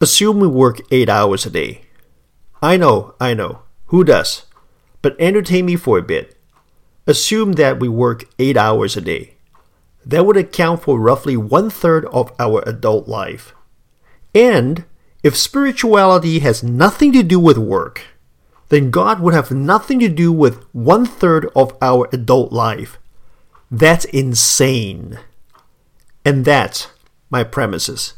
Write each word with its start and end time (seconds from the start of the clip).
Assume 0.00 0.40
we 0.40 0.48
work 0.48 0.80
8 0.90 1.08
hours 1.08 1.46
a 1.46 1.50
day. 1.50 1.82
I 2.60 2.76
know, 2.76 3.14
I 3.20 3.34
know. 3.34 3.62
Who 3.86 4.04
does? 4.04 4.44
But 5.02 5.16
entertain 5.18 5.66
me 5.66 5.76
for 5.76 5.98
a 5.98 6.02
bit. 6.02 6.36
Assume 7.06 7.52
that 7.52 7.78
we 7.78 7.88
work 7.88 8.24
8 8.38 8.56
hours 8.56 8.96
a 8.96 9.00
day. 9.00 9.34
That 10.04 10.26
would 10.26 10.36
account 10.36 10.82
for 10.82 10.98
roughly 10.98 11.36
one 11.36 11.70
third 11.70 12.06
of 12.06 12.32
our 12.38 12.62
adult 12.66 13.08
life. 13.08 13.54
And 14.34 14.84
if 15.22 15.36
spirituality 15.36 16.40
has 16.40 16.62
nothing 16.62 17.12
to 17.12 17.22
do 17.22 17.38
with 17.38 17.56
work, 17.56 18.02
then 18.68 18.90
God 18.90 19.20
would 19.20 19.34
have 19.34 19.50
nothing 19.50 20.00
to 20.00 20.08
do 20.08 20.32
with 20.32 20.64
one 20.72 21.06
third 21.06 21.48
of 21.54 21.76
our 21.80 22.08
adult 22.12 22.52
life. 22.52 22.98
That's 23.70 24.04
insane. 24.06 25.18
And 26.24 26.44
that's 26.44 26.88
my 27.30 27.44
premises. 27.44 28.14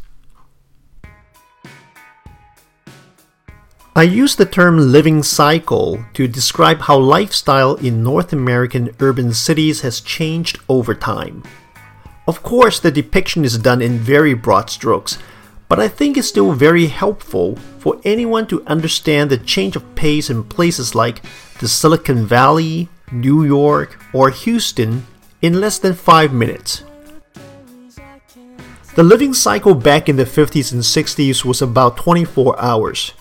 I 3.96 4.02
use 4.02 4.36
the 4.36 4.44
term 4.44 4.76
living 4.92 5.22
cycle 5.22 6.04
to 6.12 6.28
describe 6.28 6.80
how 6.82 6.98
lifestyle 6.98 7.76
in 7.76 8.02
North 8.02 8.30
American 8.30 8.94
urban 9.00 9.32
cities 9.32 9.80
has 9.80 10.02
changed 10.02 10.58
over 10.68 10.94
time. 10.94 11.42
Of 12.28 12.42
course, 12.42 12.78
the 12.78 12.90
depiction 12.90 13.42
is 13.42 13.56
done 13.56 13.80
in 13.80 13.96
very 13.96 14.34
broad 14.34 14.68
strokes, 14.68 15.16
but 15.70 15.80
I 15.80 15.88
think 15.88 16.18
it's 16.18 16.28
still 16.28 16.52
very 16.52 16.88
helpful 16.88 17.56
for 17.78 17.98
anyone 18.04 18.46
to 18.48 18.62
understand 18.66 19.30
the 19.30 19.38
change 19.38 19.76
of 19.76 19.94
pace 19.94 20.28
in 20.28 20.44
places 20.44 20.94
like 20.94 21.22
the 21.60 21.66
Silicon 21.66 22.26
Valley, 22.26 22.90
New 23.10 23.44
York, 23.44 23.98
or 24.12 24.28
Houston 24.28 25.06
in 25.40 25.58
less 25.58 25.78
than 25.78 25.94
5 25.94 26.34
minutes. 26.34 26.84
The 28.94 29.02
living 29.02 29.32
cycle 29.32 29.74
back 29.74 30.10
in 30.10 30.16
the 30.16 30.26
50s 30.26 30.72
and 30.72 30.82
60s 30.82 31.46
was 31.46 31.62
about 31.62 31.96
24 31.96 32.60
hours. 32.60 33.14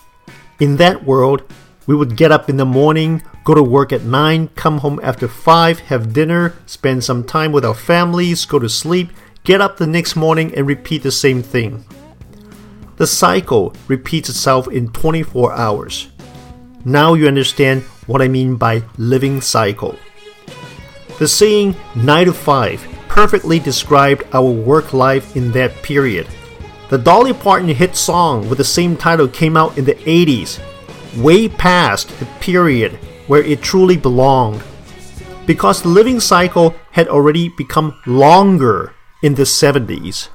In 0.58 0.76
that 0.76 1.04
world, 1.04 1.42
we 1.86 1.94
would 1.94 2.16
get 2.16 2.32
up 2.32 2.48
in 2.48 2.56
the 2.56 2.64
morning, 2.64 3.22
go 3.44 3.54
to 3.54 3.62
work 3.62 3.92
at 3.92 4.02
9, 4.02 4.48
come 4.54 4.78
home 4.78 4.98
after 5.02 5.28
5, 5.28 5.80
have 5.80 6.12
dinner, 6.12 6.54
spend 6.66 7.04
some 7.04 7.24
time 7.24 7.52
with 7.52 7.64
our 7.64 7.74
families, 7.74 8.44
go 8.44 8.58
to 8.58 8.68
sleep, 8.68 9.10
get 9.44 9.60
up 9.60 9.76
the 9.76 9.86
next 9.86 10.16
morning, 10.16 10.54
and 10.54 10.66
repeat 10.66 11.02
the 11.02 11.12
same 11.12 11.42
thing. 11.42 11.84
The 12.96 13.06
cycle 13.06 13.74
repeats 13.86 14.30
itself 14.30 14.66
in 14.68 14.88
24 14.92 15.52
hours. 15.52 16.08
Now 16.84 17.14
you 17.14 17.28
understand 17.28 17.82
what 18.06 18.22
I 18.22 18.28
mean 18.28 18.56
by 18.56 18.82
living 18.96 19.40
cycle. 19.40 19.96
The 21.18 21.28
saying 21.28 21.76
9 21.94 22.26
to 22.26 22.32
5 22.32 22.88
perfectly 23.08 23.58
described 23.58 24.24
our 24.32 24.50
work 24.50 24.92
life 24.92 25.36
in 25.36 25.52
that 25.52 25.74
period. 25.82 26.26
The 26.88 26.98
Dolly 26.98 27.32
Parton 27.32 27.68
hit 27.68 27.96
song 27.96 28.48
with 28.48 28.58
the 28.58 28.64
same 28.64 28.96
title 28.96 29.26
came 29.26 29.56
out 29.56 29.76
in 29.76 29.84
the 29.84 29.96
80s, 29.96 30.60
way 31.20 31.48
past 31.48 32.08
the 32.20 32.26
period 32.38 32.92
where 33.26 33.42
it 33.42 33.60
truly 33.60 33.96
belonged. 33.96 34.62
Because 35.46 35.82
the 35.82 35.88
living 35.88 36.20
cycle 36.20 36.76
had 36.92 37.08
already 37.08 37.48
become 37.48 38.00
longer 38.06 38.94
in 39.22 39.34
the 39.34 39.42
70s. 39.42 40.28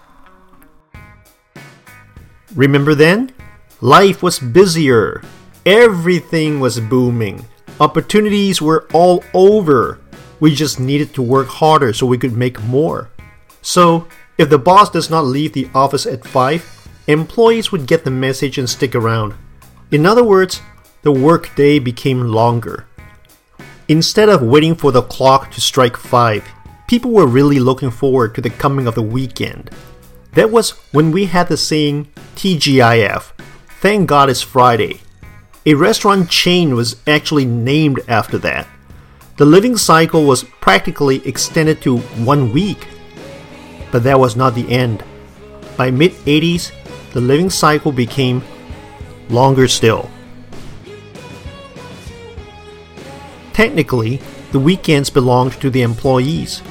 Remember 2.54 2.96
then? 2.96 3.32
Life 3.80 4.22
was 4.22 4.40
busier. 4.40 5.24
Everything 5.66 6.60
was 6.60 6.82
booming. 6.82 7.46
Opportunities 7.80 8.62
were 8.62 8.88
all 8.92 9.24
over. 9.34 10.02
We 10.42 10.54
just 10.54 10.82
needed 10.82 11.14
to 11.14 11.22
work 11.22 11.48
harder 11.48 11.94
so 11.94 12.06
we 12.06 12.18
could 12.18 12.36
make 12.36 12.62
more. 12.64 13.10
So, 13.62 14.08
if 14.42 14.50
the 14.50 14.58
boss 14.58 14.90
does 14.90 15.08
not 15.08 15.24
leave 15.24 15.54
the 15.54 15.70
office 15.76 16.08
at 16.08 16.26
5, 16.26 16.90
employees 17.06 17.72
would 17.72 17.86
get 17.86 18.04
the 18.04 18.10
message 18.10 18.58
and 18.58 18.68
stick 18.68 18.96
around. 18.96 19.36
In 19.92 20.04
other 20.04 20.24
words, 20.24 20.62
the 21.04 21.12
workday 21.12 21.78
became 21.78 22.22
longer. 22.22 22.88
Instead 23.88 24.30
of 24.30 24.42
waiting 24.42 24.74
for 24.74 24.92
the 24.92 25.04
clock 25.04 25.52
to 25.52 25.62
strike 25.62 25.96
5, 25.96 26.44
people 26.88 27.12
were 27.12 27.28
really 27.28 27.60
looking 27.60 27.92
forward 27.92 28.34
to 28.34 28.42
the 28.42 28.50
coming 28.50 28.88
of 28.88 28.96
the 28.96 29.04
weekend. 29.04 29.70
That 30.34 30.50
was 30.50 30.72
when 30.92 31.12
we 31.12 31.26
had 31.26 31.48
the 31.48 31.56
saying 31.56 32.08
TGIF, 32.36 33.34
Thank 33.80 34.10
God 34.10 34.28
It's 34.28 34.42
Friday. 34.42 35.02
A 35.68 35.76
restaurant 35.76 36.32
chain 36.32 36.74
was 36.74 36.96
actually 37.06 37.46
named 37.46 38.00
after 38.08 38.40
that. 38.40 38.68
The 39.38 39.46
living 39.46 39.78
cycle 39.78 40.26
was 40.26 40.46
practically 40.62 41.28
extended 41.28 41.80
to 41.84 42.00
one 42.00 42.52
week 42.52 42.88
but 43.92 44.04
that 44.04 44.20
was 44.20 44.36
not 44.36 44.56
the 44.56 44.70
end. 44.70 45.04
By 45.78 45.92
mid 45.92 46.12
80s, 46.12 46.72
the 47.14 47.22
living 47.22 47.50
cycle 47.50 47.92
became 47.92 48.44
longer 49.30 49.68
still. 49.68 50.10
Technically, 53.54 54.22
the 54.52 54.60
weekends 54.60 55.10
belonged 55.10 55.54
to 55.54 55.70
the 55.70 55.82
employees. 55.82 56.62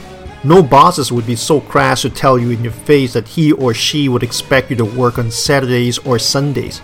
No 0.43 0.63
bosses 0.63 1.13
would 1.13 1.27
be 1.27 1.37
so 1.37 1.61
crass 1.61 2.03
to 2.03 2.11
tell 2.11 2.39
you 2.39 2.51
in 2.51 2.65
your 2.65 2.73
face 2.73 3.13
that 3.13 3.29
he 3.29 3.53
or 3.53 3.75
she 3.75 4.09
would 4.09 4.23
expect 4.23 4.71
you 4.71 4.77
to 4.77 4.85
work 4.85 5.19
on 5.19 5.31
Saturdays 5.31 5.99
or 5.99 6.19
Sundays. 6.19 6.81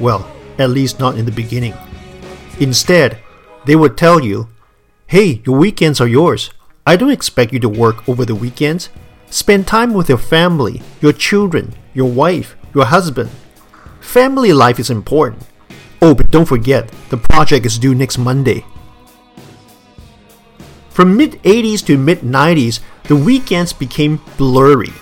Well, 0.00 0.28
at 0.58 0.70
least 0.70 0.98
not 0.98 1.16
in 1.16 1.24
the 1.24 1.32
beginning. 1.32 1.74
Instead, 2.58 3.18
they 3.64 3.76
would 3.76 3.96
tell 3.96 4.20
you, 4.20 4.48
hey, 5.06 5.40
your 5.46 5.56
weekends 5.56 6.00
are 6.00 6.08
yours. 6.08 6.50
I 6.86 6.96
don't 6.96 7.10
expect 7.10 7.52
you 7.52 7.60
to 7.60 7.68
work 7.68 8.08
over 8.08 8.24
the 8.24 8.34
weekends. 8.34 8.88
Spend 9.30 9.66
time 9.66 9.94
with 9.94 10.08
your 10.08 10.18
family, 10.18 10.82
your 11.00 11.12
children, 11.12 11.72
your 11.94 12.10
wife, 12.10 12.56
your 12.74 12.86
husband. 12.86 13.30
Family 14.00 14.52
life 14.52 14.80
is 14.80 14.90
important. 14.90 15.46
Oh, 16.02 16.14
but 16.14 16.32
don't 16.32 16.48
forget, 16.48 16.88
the 17.10 17.16
project 17.16 17.64
is 17.64 17.78
due 17.78 17.94
next 17.94 18.18
Monday. 18.18 18.64
From 20.90 21.16
mid 21.16 21.40
80s 21.44 21.86
to 21.86 21.96
mid 21.96 22.20
90s, 22.20 22.80
the 23.04 23.14
weekends 23.14 23.72
became 23.72 24.20
blurry. 24.36 24.92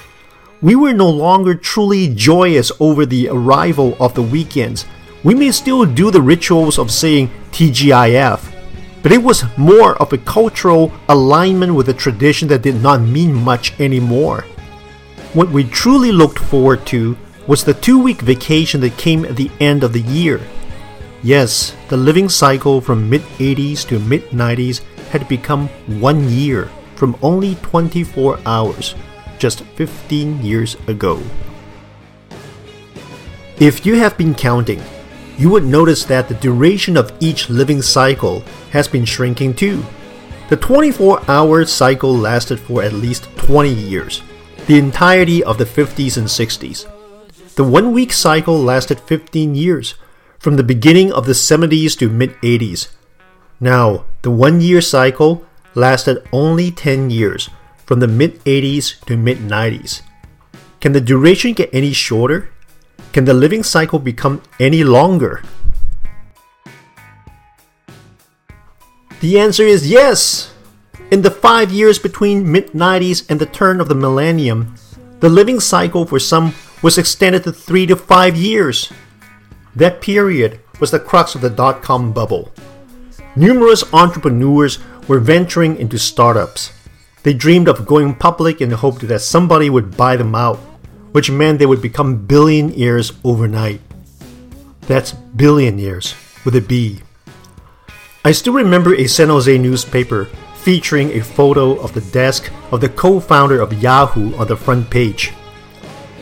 We 0.61 0.75
were 0.75 0.93
no 0.93 1.09
longer 1.09 1.55
truly 1.55 2.13
joyous 2.15 2.71
over 2.81 3.07
the 3.07 3.29
arrival 3.29 3.97
of 3.99 4.15
the 4.15 4.23
weekends. 4.23 4.85
We 5.25 5.35
may 5.35 5.53
still 5.53 5.87
do 5.87 6.11
the 6.11 6.21
rituals 6.21 6.79
of 6.79 6.91
saying 6.91 7.31
TGIF, 7.53 8.58
but 9.03 9.13
it 9.13 9.23
was 9.23 9.45
more 9.57 9.97
of 10.03 10.13
a 10.13 10.19
cultural 10.19 10.93
alignment 11.09 11.75
with 11.75 11.89
a 11.89 11.95
tradition 11.95 12.49
that 12.49 12.63
did 12.63 12.83
not 12.83 13.01
mean 13.01 13.33
much 13.33 13.79
anymore. 13.81 14.45
What 15.35 15.51
we 15.51 15.65
truly 15.65 16.13
looked 16.13 16.39
forward 16.39 16.87
to 16.87 17.17
was 17.47 17.65
the 17.65 17.75
two 17.75 17.99
week 17.99 18.21
vacation 18.21 18.81
that 18.83 18.97
came 18.97 19.25
at 19.25 19.37
the 19.37 19.51
end 19.61 19.85
of 19.85 19.93
the 19.93 20.03
year. 20.03 20.41
Yes, 21.23 21.75
the 21.89 21.97
living 21.97 22.29
cycle 22.29 22.81
from 22.81 23.11
mid 23.11 23.23
80s 23.39 23.87
to 23.89 23.99
mid 23.99 24.23
90s 24.31 24.83
had 25.11 25.29
become 25.29 25.69
one 26.01 26.29
year 26.29 26.71
from 26.95 27.17
only 27.23 27.55
24 27.57 28.41
hours 28.45 28.95
just 29.39 29.63
15 29.77 30.43
years 30.43 30.77
ago. 30.87 31.23
If 33.59 33.87
you 33.87 33.97
have 33.97 34.17
been 34.17 34.35
counting, 34.35 34.83
you 35.39 35.49
would 35.51 35.65
notice 35.65 36.05
that 36.05 36.29
the 36.29 36.35
duration 36.35 36.97
of 36.97 37.13
each 37.21 37.49
living 37.49 37.81
cycle 37.81 38.41
has 38.73 38.89
been 38.89 39.05
shrinking 39.05 39.55
too. 39.55 39.85
The 40.49 40.57
24 40.57 41.31
hour 41.31 41.65
cycle 41.65 42.13
lasted 42.13 42.59
for 42.59 42.83
at 42.83 42.93
least 42.93 43.29
20 43.37 43.73
years, 43.73 44.23
the 44.67 44.79
entirety 44.79 45.45
of 45.45 45.57
the 45.57 45.65
50s 45.65 46.17
and 46.17 46.27
60s. 46.27 46.87
The 47.55 47.65
one 47.65 47.93
week 47.93 48.13
cycle 48.13 48.59
lasted 48.59 49.01
15 49.01 49.55
years, 49.55 49.95
from 50.39 50.57
the 50.57 50.63
beginning 50.63 51.13
of 51.13 51.27
the 51.27 51.33
70s 51.33 51.99
to 51.99 52.09
mid 52.09 52.35
80s. 52.43 52.89
Now, 53.61 54.05
the 54.23 54.31
one 54.31 54.61
year 54.61 54.81
cycle 54.81 55.45
lasted 55.75 56.27
only 56.33 56.71
10 56.71 57.11
years, 57.11 57.51
from 57.85 58.01
the 58.01 58.09
mid 58.09 58.43
80s 58.45 59.05
to 59.07 59.17
mid 59.17 59.39
90s. 59.39 60.03
Can 60.81 60.93
the 60.93 61.01
duration 61.01 61.53
get 61.53 61.71
any 61.73 61.93
shorter? 61.93 62.51
Can 63.19 63.25
the 63.25 63.35
living 63.35 63.65
cycle 63.65 63.99
become 63.99 64.43
any 64.61 64.85
longer? 64.85 65.43
The 69.19 69.41
answer 69.41 69.65
is 69.65 69.91
yes! 69.91 70.55
In 71.11 71.23
the 71.23 71.31
five 71.33 71.73
years 71.73 71.99
between 71.99 72.53
mid 72.53 72.71
90s 72.75 73.29
and 73.29 73.41
the 73.41 73.47
turn 73.47 73.81
of 73.81 73.89
the 73.89 73.97
millennium, 73.97 74.77
the 75.19 75.29
living 75.29 75.59
cycle 75.59 76.07
for 76.07 76.21
some 76.21 76.55
was 76.81 76.97
extended 76.97 77.43
to 77.43 77.51
three 77.51 77.87
to 77.87 77.97
five 77.97 78.37
years. 78.37 78.93
That 79.75 80.01
period 80.01 80.61
was 80.79 80.93
the 80.93 81.01
crux 81.01 81.35
of 81.35 81.41
the 81.41 81.51
dot 81.51 81.83
com 81.83 82.13
bubble. 82.13 82.53
Numerous 83.35 83.83
entrepreneurs 83.93 84.79
were 85.09 85.19
venturing 85.19 85.77
into 85.77 85.99
startups. 85.99 86.71
They 87.25 87.35
dreamed 87.35 87.67
of 87.67 87.85
going 87.85 88.15
public 88.15 88.61
in 88.61 88.71
the 88.71 88.77
hope 88.77 89.01
that 89.01 89.23
somebody 89.23 89.69
would 89.69 89.97
buy 89.97 90.15
them 90.15 90.37
out 90.37 90.61
which 91.19 91.33
meant 91.33 91.59
they 91.59 91.67
would 91.67 91.83
become 91.83 92.15
billionaires 92.27 93.11
overnight. 93.25 93.81
That's 94.83 95.11
billionaires 95.11 96.15
with 96.45 96.55
a 96.55 96.61
B. 96.61 97.01
I 98.25 98.31
still 98.31 98.53
remember 98.53 98.95
a 98.95 99.09
San 99.09 99.27
Jose 99.27 99.59
newspaper 99.59 100.27
featuring 100.55 101.11
a 101.11 101.25
photo 101.25 101.75
of 101.81 101.93
the 101.93 102.03
desk 102.13 102.53
of 102.71 102.81
the 102.81 102.89
co 102.89 103.19
founder 103.19 103.61
of 103.61 103.83
Yahoo 103.83 104.33
on 104.37 104.47
the 104.47 104.57
front 104.57 104.91
page. 104.91 105.33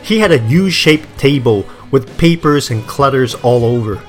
He 0.01 0.17
had 0.17 0.31
a 0.31 0.41
U 0.47 0.71
shaped 0.71 1.19
table 1.19 1.63
with 1.91 2.17
papers 2.17 2.71
and 2.71 2.81
clutters 2.87 3.35
all 3.35 3.65
over. 3.65 4.01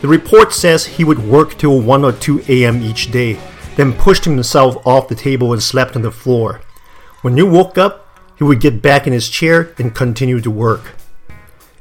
The 0.00 0.08
report 0.08 0.52
says 0.52 0.84
he 0.84 1.04
would 1.04 1.20
work 1.20 1.56
till 1.56 1.80
1 1.80 2.04
or 2.04 2.10
2 2.10 2.46
a.m. 2.48 2.82
each 2.82 3.12
day, 3.12 3.38
then 3.76 3.92
pushed 3.92 4.24
himself 4.24 4.84
off 4.84 5.06
the 5.06 5.14
table 5.14 5.52
and 5.52 5.62
slept 5.62 5.94
on 5.94 6.02
the 6.02 6.10
floor. 6.10 6.62
When 7.22 7.36
you 7.36 7.46
woke 7.46 7.78
up, 7.78 8.09
he 8.40 8.44
would 8.44 8.58
get 8.58 8.80
back 8.80 9.06
in 9.06 9.12
his 9.12 9.28
chair 9.28 9.74
and 9.78 9.94
continue 9.94 10.40
to 10.40 10.50
work. 10.50 10.94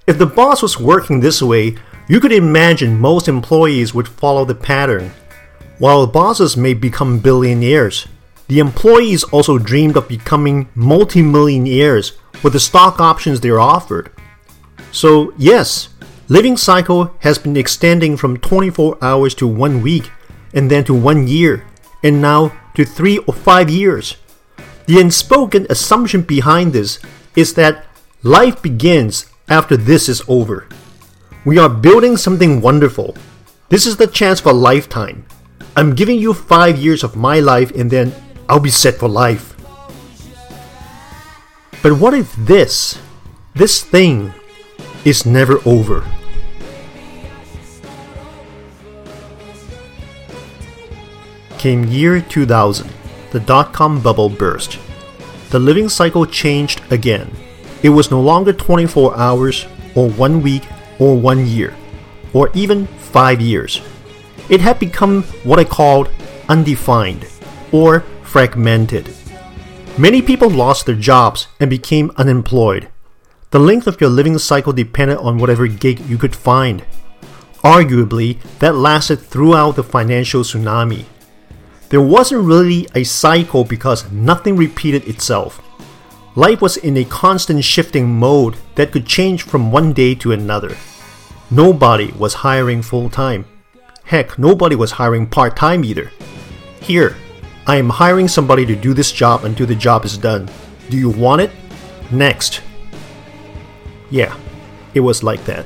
If 0.05 0.17
the 0.17 0.25
boss 0.25 0.61
was 0.61 0.77
working 0.77 1.21
this 1.21 1.41
way, 1.41 1.77
you 2.09 2.19
could 2.19 2.33
imagine 2.33 2.99
most 2.99 3.29
employees 3.29 3.93
would 3.93 4.09
follow 4.09 4.43
the 4.43 4.55
pattern. 4.55 5.13
While 5.77 6.05
bosses 6.05 6.57
may 6.57 6.73
become 6.73 7.19
billionaires, 7.19 8.09
the 8.49 8.59
employees 8.59 9.23
also 9.23 9.57
dreamed 9.57 9.95
of 9.95 10.09
becoming 10.09 10.67
multimillionaires 10.75 12.17
with 12.43 12.51
the 12.51 12.59
stock 12.59 12.99
options 12.99 13.39
they're 13.39 13.61
offered. 13.61 14.11
So, 14.91 15.31
yes, 15.37 15.87
living 16.27 16.57
cycle 16.57 17.15
has 17.19 17.37
been 17.37 17.55
extending 17.55 18.17
from 18.17 18.35
24 18.35 18.97
hours 19.01 19.33
to 19.35 19.47
1 19.47 19.81
week 19.81 20.11
and 20.53 20.69
then 20.69 20.83
to 20.83 20.93
1 20.93 21.25
year 21.25 21.65
and 22.03 22.21
now 22.21 22.51
to 22.73 22.83
3 22.83 23.19
or 23.19 23.33
5 23.33 23.69
years. 23.69 24.17
The 24.89 24.99
unspoken 24.99 25.67
assumption 25.69 26.23
behind 26.23 26.73
this 26.73 26.97
is 27.35 27.53
that 27.53 27.85
life 28.23 28.59
begins 28.63 29.29
after 29.47 29.77
this 29.77 30.09
is 30.09 30.23
over. 30.27 30.67
We 31.45 31.59
are 31.59 31.69
building 31.69 32.17
something 32.17 32.59
wonderful. 32.59 33.15
This 33.69 33.85
is 33.85 33.97
the 33.97 34.07
chance 34.07 34.39
for 34.39 34.49
a 34.49 34.53
lifetime. 34.53 35.27
I'm 35.75 35.93
giving 35.93 36.17
you 36.17 36.33
5 36.33 36.75
years 36.79 37.03
of 37.03 37.15
my 37.15 37.39
life 37.39 37.69
and 37.77 37.91
then 37.91 38.15
I'll 38.49 38.59
be 38.59 38.71
set 38.71 38.95
for 38.95 39.07
life. 39.07 39.53
But 41.83 42.01
what 42.01 42.15
if 42.15 42.33
this, 42.35 42.97
this 43.53 43.83
thing, 43.83 44.33
is 45.05 45.23
never 45.23 45.61
over? 45.69 46.01
Came 51.59 51.85
year 51.85 52.21
2000. 52.21 52.98
The 53.31 53.39
dot 53.39 53.73
com 53.73 54.01
bubble 54.01 54.29
burst. 54.29 54.79
The 55.51 55.59
living 55.59 55.89
cycle 55.89 56.25
changed 56.25 56.81
again. 56.91 57.31
It 57.81 57.89
was 57.89 58.11
no 58.11 58.21
longer 58.21 58.53
24 58.53 59.17
hours, 59.17 59.65
or 59.95 60.09
one 60.09 60.41
week, 60.41 60.63
or 60.99 61.17
one 61.17 61.45
year, 61.45 61.75
or 62.33 62.51
even 62.53 62.87
five 62.87 63.41
years. 63.41 63.81
It 64.49 64.61
had 64.61 64.79
become 64.79 65.23
what 65.43 65.59
I 65.59 65.63
called 65.63 66.09
undefined, 66.49 67.25
or 67.71 68.01
fragmented. 68.23 69.13
Many 69.97 70.21
people 70.21 70.49
lost 70.49 70.85
their 70.85 70.95
jobs 70.95 71.47
and 71.59 71.69
became 71.69 72.11
unemployed. 72.17 72.89
The 73.51 73.59
length 73.59 73.87
of 73.87 73.99
your 73.99 74.09
living 74.09 74.37
cycle 74.37 74.73
depended 74.73 75.17
on 75.17 75.37
whatever 75.39 75.67
gig 75.67 75.99
you 76.01 76.17
could 76.17 76.35
find. 76.35 76.85
Arguably, 77.63 78.37
that 78.59 78.75
lasted 78.75 79.17
throughout 79.17 79.75
the 79.75 79.83
financial 79.83 80.41
tsunami. 80.41 81.05
There 81.89 82.01
wasn't 82.01 82.45
really 82.45 82.87
a 82.93 83.03
cycle 83.03 83.63
because 83.63 84.11
nothing 84.11 84.55
repeated 84.55 85.07
itself. 85.07 85.59
Life 86.35 86.61
was 86.61 86.77
in 86.77 86.95
a 86.97 87.03
constant 87.03 87.63
shifting 87.63 88.07
mode 88.07 88.57
that 88.75 88.91
could 88.91 89.07
change 89.07 89.41
from 89.41 89.71
one 89.71 89.93
day 89.93 90.13
to 90.15 90.31
another. 90.31 90.77
Nobody 91.49 92.11
was 92.11 92.35
hiring 92.35 92.83
full 92.83 93.09
time. 93.09 93.45
Heck, 94.03 94.37
nobody 94.37 94.75
was 94.75 94.91
hiring 94.91 95.25
part 95.25 95.57
time 95.57 95.83
either. 95.83 96.11
Here, 96.79 97.15
I 97.65 97.77
am 97.77 97.89
hiring 97.89 98.27
somebody 98.27 98.67
to 98.67 98.75
do 98.75 98.93
this 98.93 99.11
job 99.11 99.43
until 99.43 99.65
the 99.65 99.75
job 99.75 100.05
is 100.05 100.17
done. 100.17 100.47
Do 100.89 100.97
you 100.97 101.09
want 101.09 101.41
it? 101.41 101.51
Next. 102.11 102.61
Yeah, 104.11 104.35
it 104.93 104.99
was 104.99 105.23
like 105.23 105.43
that. 105.45 105.65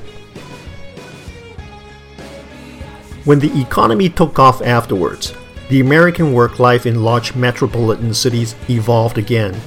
When 3.25 3.39
the 3.39 3.61
economy 3.61 4.09
took 4.09 4.39
off 4.39 4.61
afterwards, 4.61 5.33
the 5.73 5.79
American 5.79 6.33
work 6.33 6.59
life 6.59 6.85
in 6.85 7.03
large 7.03 7.33
metropolitan 7.33 8.13
cities 8.13 8.53
evolved 8.69 9.17
again. 9.17 9.59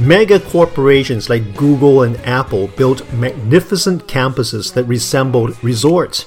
Mega 0.00 0.40
corporations 0.40 1.30
like 1.30 1.54
Google 1.54 2.02
and 2.02 2.16
Apple 2.26 2.66
built 2.66 3.08
magnificent 3.12 4.08
campuses 4.08 4.74
that 4.74 4.82
resembled 4.86 5.56
resorts. 5.62 6.26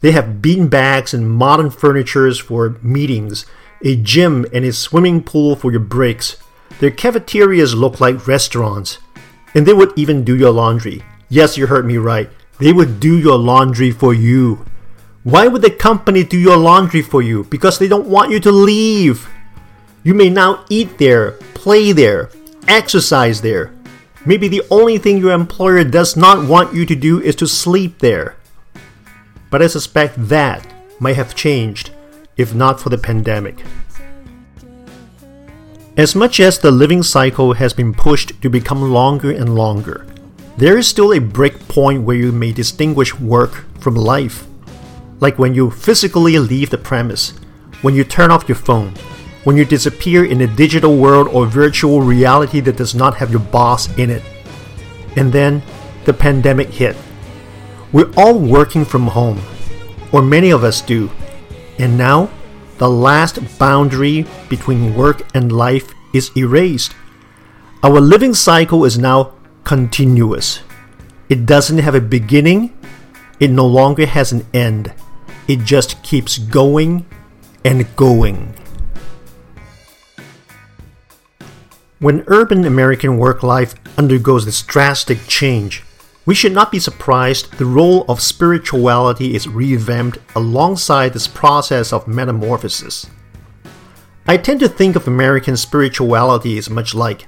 They 0.00 0.10
have 0.10 0.42
beanbags 0.42 1.14
and 1.14 1.30
modern 1.30 1.70
furnitures 1.70 2.40
for 2.40 2.76
meetings, 2.82 3.46
a 3.84 3.94
gym 3.94 4.44
and 4.52 4.64
a 4.64 4.72
swimming 4.72 5.22
pool 5.22 5.54
for 5.54 5.70
your 5.70 5.78
breaks. 5.78 6.38
Their 6.80 6.90
cafeterias 6.90 7.76
look 7.76 8.00
like 8.00 8.26
restaurants. 8.26 8.98
And 9.54 9.64
they 9.64 9.74
would 9.74 9.92
even 9.96 10.24
do 10.24 10.36
your 10.36 10.50
laundry. 10.50 11.04
Yes, 11.28 11.56
you 11.56 11.68
heard 11.68 11.86
me 11.86 11.98
right. 11.98 12.28
They 12.58 12.72
would 12.72 12.98
do 12.98 13.16
your 13.16 13.38
laundry 13.38 13.92
for 13.92 14.12
you. 14.12 14.66
Why 15.28 15.46
would 15.46 15.60
the 15.60 15.70
company 15.70 16.24
do 16.24 16.38
your 16.38 16.56
laundry 16.56 17.02
for 17.02 17.20
you? 17.20 17.44
Because 17.44 17.78
they 17.78 17.86
don't 17.86 18.08
want 18.08 18.30
you 18.30 18.40
to 18.40 18.50
leave. 18.50 19.28
You 20.02 20.14
may 20.14 20.30
now 20.30 20.64
eat 20.70 20.96
there, 20.96 21.32
play 21.52 21.92
there, 21.92 22.30
exercise 22.66 23.42
there. 23.42 23.70
Maybe 24.24 24.48
the 24.48 24.62
only 24.70 24.96
thing 24.96 25.18
your 25.18 25.32
employer 25.32 25.84
does 25.84 26.16
not 26.16 26.48
want 26.48 26.72
you 26.72 26.86
to 26.86 26.96
do 26.96 27.20
is 27.20 27.36
to 27.36 27.46
sleep 27.46 27.98
there. 27.98 28.36
But 29.50 29.60
I 29.60 29.66
suspect 29.66 30.14
that 30.16 30.66
might 30.98 31.16
have 31.16 31.36
changed 31.36 31.90
if 32.38 32.54
not 32.54 32.80
for 32.80 32.88
the 32.88 32.96
pandemic. 32.96 33.62
As 35.98 36.14
much 36.14 36.40
as 36.40 36.58
the 36.58 36.70
living 36.70 37.02
cycle 37.02 37.52
has 37.52 37.74
been 37.74 37.92
pushed 37.92 38.40
to 38.40 38.48
become 38.48 38.80
longer 38.80 39.30
and 39.30 39.54
longer, 39.54 40.06
there 40.56 40.78
is 40.78 40.88
still 40.88 41.12
a 41.12 41.20
break 41.20 41.68
point 41.68 42.04
where 42.04 42.16
you 42.16 42.32
may 42.32 42.50
distinguish 42.50 43.14
work 43.20 43.66
from 43.78 43.94
life 43.94 44.47
like 45.20 45.38
when 45.38 45.54
you 45.54 45.70
physically 45.70 46.38
leave 46.38 46.70
the 46.70 46.78
premise, 46.78 47.30
when 47.82 47.94
you 47.94 48.04
turn 48.04 48.30
off 48.30 48.48
your 48.48 48.56
phone, 48.56 48.92
when 49.44 49.56
you 49.56 49.64
disappear 49.64 50.24
in 50.24 50.40
a 50.40 50.46
digital 50.46 50.96
world 50.96 51.28
or 51.28 51.46
virtual 51.46 52.02
reality 52.02 52.60
that 52.60 52.76
does 52.76 52.94
not 52.94 53.16
have 53.16 53.30
your 53.30 53.40
boss 53.40 53.88
in 53.96 54.10
it. 54.10 54.22
And 55.16 55.32
then 55.32 55.62
the 56.04 56.12
pandemic 56.12 56.68
hit. 56.68 56.96
We're 57.92 58.12
all 58.16 58.38
working 58.38 58.84
from 58.84 59.06
home, 59.06 59.40
or 60.12 60.22
many 60.22 60.50
of 60.50 60.64
us 60.64 60.80
do. 60.80 61.10
And 61.78 61.96
now, 61.96 62.30
the 62.78 62.90
last 62.90 63.58
boundary 63.58 64.26
between 64.48 64.94
work 64.94 65.22
and 65.34 65.50
life 65.50 65.92
is 66.12 66.30
erased. 66.36 66.94
Our 67.82 68.00
living 68.00 68.34
cycle 68.34 68.84
is 68.84 68.98
now 68.98 69.34
continuous. 69.64 70.60
It 71.28 71.46
doesn't 71.46 71.78
have 71.78 71.94
a 71.94 72.00
beginning, 72.00 72.76
it 73.40 73.50
no 73.50 73.66
longer 73.66 74.06
has 74.06 74.32
an 74.32 74.46
end. 74.52 74.92
It 75.48 75.64
just 75.64 76.02
keeps 76.02 76.36
going 76.36 77.06
and 77.64 77.96
going. 77.96 78.54
When 82.00 82.22
urban 82.26 82.64
American 82.64 83.16
work 83.16 83.42
life 83.42 83.74
undergoes 83.96 84.44
this 84.44 84.62
drastic 84.62 85.26
change, 85.26 85.82
we 86.26 86.34
should 86.34 86.52
not 86.52 86.70
be 86.70 86.78
surprised 86.78 87.54
the 87.54 87.64
role 87.64 88.04
of 88.06 88.20
spirituality 88.20 89.34
is 89.34 89.48
revamped 89.48 90.18
alongside 90.36 91.14
this 91.14 91.26
process 91.26 91.92
of 91.92 92.06
metamorphosis. 92.06 93.06
I 94.26 94.36
tend 94.36 94.60
to 94.60 94.68
think 94.68 94.94
of 94.94 95.08
American 95.08 95.56
spirituality 95.56 96.58
as 96.58 96.68
much 96.68 96.94
like 96.94 97.26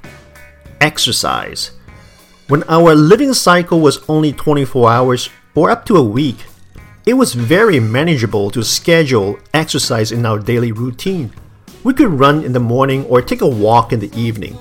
exercise. 0.82 1.70
When 2.48 2.62
our 2.64 2.94
living 2.94 3.32
cycle 3.32 3.80
was 3.80 4.06
only 4.06 4.34
24 4.34 4.90
hours 4.90 5.30
or 5.54 5.70
up 5.70 5.86
to 5.86 5.96
a 5.96 6.04
week, 6.04 6.36
it 7.06 7.14
was 7.14 7.32
very 7.32 7.80
manageable 7.80 8.50
to 8.50 8.62
schedule 8.62 9.38
exercise 9.54 10.12
in 10.12 10.26
our 10.26 10.38
daily 10.38 10.70
routine. 10.70 11.32
We 11.82 11.94
could 11.94 12.08
run 12.08 12.44
in 12.44 12.52
the 12.52 12.60
morning 12.60 13.06
or 13.06 13.22
take 13.22 13.40
a 13.40 13.48
walk 13.48 13.92
in 13.92 14.00
the 14.00 14.14
evening, 14.14 14.58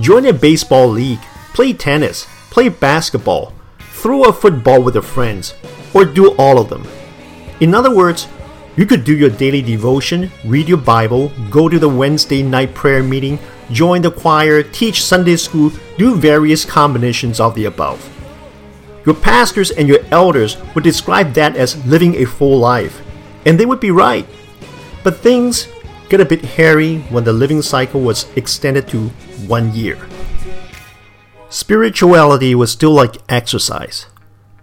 join 0.00 0.26
a 0.26 0.32
baseball 0.32 0.88
league, 0.88 1.20
play 1.54 1.72
tennis, 1.72 2.26
play 2.50 2.68
basketball, 2.68 3.52
throw 3.92 4.24
a 4.24 4.32
football 4.32 4.82
with 4.82 4.94
your 4.94 5.02
friends, 5.02 5.54
or 5.94 6.04
do 6.04 6.32
all 6.32 6.58
of 6.58 6.68
them. 6.68 6.84
In 7.60 7.74
other 7.74 7.94
words, 7.94 8.26
you 8.76 8.84
could 8.84 9.04
do 9.04 9.16
your 9.16 9.30
daily 9.30 9.62
devotion, 9.62 10.30
read 10.44 10.68
your 10.68 10.78
Bible, 10.78 11.30
go 11.48 11.68
to 11.68 11.78
the 11.78 11.88
Wednesday 11.88 12.42
night 12.42 12.74
prayer 12.74 13.04
meeting, 13.04 13.38
join 13.70 14.02
the 14.02 14.10
choir, 14.10 14.64
teach 14.64 15.04
Sunday 15.04 15.36
school, 15.36 15.70
do 15.96 16.16
various 16.16 16.64
combinations 16.64 17.38
of 17.38 17.54
the 17.54 17.66
above. 17.66 18.17
Your 19.06 19.14
pastors 19.14 19.70
and 19.70 19.88
your 19.88 20.00
elders 20.10 20.56
would 20.74 20.84
describe 20.84 21.32
that 21.34 21.56
as 21.56 21.84
living 21.86 22.16
a 22.16 22.24
full 22.26 22.58
life, 22.58 23.00
and 23.46 23.58
they 23.58 23.66
would 23.66 23.80
be 23.80 23.90
right. 23.90 24.26
But 25.02 25.18
things 25.18 25.68
get 26.08 26.20
a 26.20 26.24
bit 26.24 26.44
hairy 26.44 26.98
when 27.10 27.24
the 27.24 27.32
living 27.32 27.62
cycle 27.62 28.00
was 28.00 28.26
extended 28.36 28.88
to 28.88 29.08
one 29.46 29.74
year. 29.74 29.98
Spirituality 31.48 32.54
was 32.54 32.72
still 32.72 32.92
like 32.92 33.16
exercise, 33.28 34.06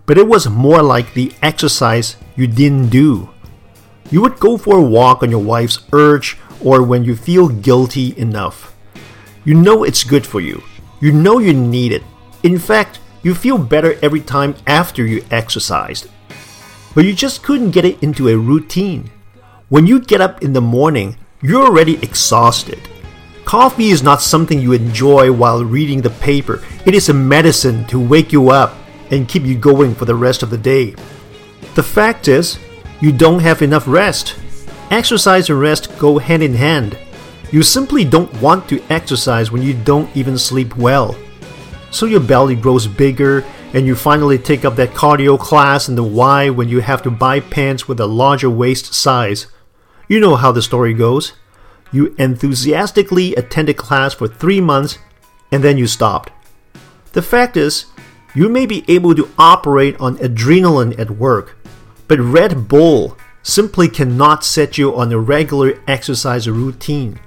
but 0.05 0.17
it 0.17 0.27
was 0.27 0.47
more 0.47 0.83
like 0.83 1.13
the 1.13 1.33
exercise 1.41 2.17
you 2.35 2.45
didn't 2.45 2.89
do. 2.89 3.29
You 4.11 4.21
would 4.21 4.39
go 4.39 4.57
for 4.57 4.77
a 4.77 4.81
walk 4.81 5.23
on 5.23 5.31
your 5.31 5.41
wife's 5.41 5.79
urge 5.91 6.37
or 6.63 6.83
when 6.83 7.03
you 7.03 7.15
feel 7.15 7.49
guilty 7.49 8.13
enough. 8.17 8.75
You 9.43 9.55
know 9.55 9.83
it's 9.83 10.03
good 10.03 10.25
for 10.25 10.41
you. 10.41 10.63
You 10.99 11.11
know 11.11 11.39
you 11.39 11.53
need 11.53 11.91
it. 11.91 12.03
In 12.43 12.59
fact, 12.59 12.99
you 13.25 13.33
feel 13.33 13.57
better 13.57 13.97
every 14.03 14.21
time 14.21 14.53
after 14.67 15.03
you 15.03 15.25
exercised. 15.31 16.07
But 16.93 17.05
you 17.05 17.13
just 17.15 17.41
couldn't 17.41 17.71
get 17.71 17.83
it 17.83 18.03
into 18.03 18.29
a 18.29 18.37
routine. 18.37 19.09
When 19.69 19.87
you 19.87 19.99
get 19.99 20.21
up 20.21 20.43
in 20.43 20.53
the 20.53 20.61
morning, 20.61 21.17
you're 21.41 21.65
already 21.65 21.95
exhausted. 22.03 22.79
Coffee 23.43 23.89
is 23.89 24.03
not 24.03 24.21
something 24.21 24.61
you 24.61 24.73
enjoy 24.73 25.31
while 25.31 25.65
reading 25.65 26.03
the 26.03 26.11
paper. 26.11 26.63
It 26.85 26.93
is 26.93 27.09
a 27.09 27.15
medicine 27.15 27.87
to 27.87 27.99
wake 27.99 28.31
you 28.31 28.51
up 28.51 28.75
and 29.09 29.27
keep 29.27 29.41
you 29.41 29.57
going 29.57 29.95
for 29.95 30.05
the 30.05 30.13
rest 30.13 30.43
of 30.43 30.51
the 30.51 30.57
day. 30.59 30.93
The 31.73 31.81
fact 31.81 32.27
is, 32.27 32.59
you 33.01 33.11
don't 33.11 33.39
have 33.39 33.63
enough 33.63 33.87
rest. 33.87 34.35
Exercise 34.91 35.49
and 35.49 35.59
rest 35.59 35.97
go 35.97 36.19
hand 36.19 36.43
in 36.43 36.53
hand. 36.53 36.95
You 37.51 37.63
simply 37.63 38.05
don't 38.05 38.39
want 38.39 38.69
to 38.69 38.83
exercise 38.91 39.51
when 39.51 39.63
you 39.63 39.73
don't 39.73 40.15
even 40.15 40.37
sleep 40.37 40.77
well. 40.77 41.17
So 41.95 42.05
your 42.05 42.19
belly 42.19 42.57
grows 42.57 42.87
bigger 42.87 43.45
and 43.73 43.87
you 43.87 43.95
finally 43.95 44.37
take 44.37 44.65
up 44.65 44.75
that 44.75 44.89
cardio 44.89 45.39
class 45.39 45.87
in 45.87 45.95
the 45.95 46.03
Y 46.03 46.49
when 46.49 46.67
you 46.67 46.81
have 46.81 47.01
to 47.03 47.09
buy 47.09 47.39
pants 47.39 47.87
with 47.87 48.01
a 48.01 48.05
larger 48.05 48.49
waist 48.49 48.93
size. 48.93 49.47
You 50.09 50.19
know 50.19 50.35
how 50.35 50.51
the 50.51 50.61
story 50.61 50.93
goes. 50.93 51.31
You 51.93 52.13
enthusiastically 52.17 53.33
attended 53.35 53.77
class 53.77 54.13
for 54.13 54.27
three 54.27 54.59
months 54.59 54.97
and 55.53 55.63
then 55.63 55.77
you 55.77 55.87
stopped. 55.87 56.33
The 57.13 57.21
fact 57.21 57.55
is, 57.55 57.85
you 58.33 58.49
may 58.49 58.65
be 58.65 58.83
able 58.89 59.15
to 59.15 59.31
operate 59.39 59.95
on 59.97 60.17
adrenaline 60.17 60.99
at 60.99 61.11
work, 61.11 61.57
but 62.09 62.19
Red 62.19 62.67
Bull 62.67 63.15
simply 63.41 63.87
cannot 63.87 64.43
set 64.43 64.77
you 64.77 64.93
on 64.93 65.13
a 65.13 65.17
regular 65.17 65.81
exercise 65.87 66.49
routine. 66.49 67.21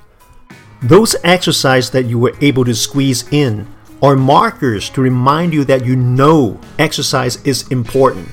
Those 0.83 1.17
exercises 1.25 1.91
that 1.93 2.05
you 2.05 2.19
were 2.19 2.37
able 2.43 2.67
to 2.67 2.75
squeeze 2.75 3.27
in 3.33 3.67
are 4.03 4.17
markers 4.17 4.91
to 4.91 5.01
remind 5.01 5.53
you 5.53 5.65
that 5.65 5.85
you 5.85 5.97
know 5.97 6.61
exercise 6.79 7.43
is 7.45 7.67
important. 7.69 8.29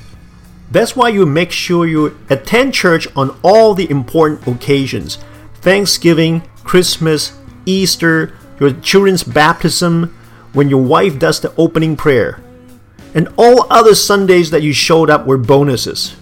That's 0.72 0.96
why 0.96 1.10
you 1.10 1.26
make 1.26 1.52
sure 1.52 1.88
you 1.88 2.18
attend 2.30 2.74
church 2.74 3.08
on 3.16 3.38
all 3.44 3.74
the 3.74 3.90
important 3.90 4.48
occasions 4.48 5.20
Thanksgiving, 5.62 6.44
Christmas, 6.64 7.40
Easter, 7.66 8.34
your 8.60 8.72
children's 8.72 9.24
baptism, 9.24 10.16
when 10.54 10.70
your 10.70 10.84
wife 10.84 11.18
does 11.18 11.40
the 11.40 11.54
opening 11.56 11.98
prayer. 11.98 12.40
And 13.16 13.30
all 13.36 13.66
other 13.72 13.96
Sundays 13.96 14.52
that 14.52 14.62
you 14.62 14.74
showed 14.74 15.10
up 15.10 15.26
were 15.26 15.38
bonuses. 15.38 16.16